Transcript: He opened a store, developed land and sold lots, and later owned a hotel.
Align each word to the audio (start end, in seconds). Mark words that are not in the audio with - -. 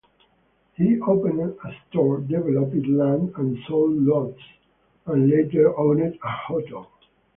He 0.73 0.99
opened 0.99 1.39
a 1.63 1.73
store, 1.87 2.21
developed 2.21 2.87
land 2.87 3.33
and 3.37 3.55
sold 3.67 3.97
lots, 4.01 4.41
and 5.05 5.29
later 5.29 5.77
owned 5.77 6.01
a 6.23 6.27
hotel. 6.27 6.89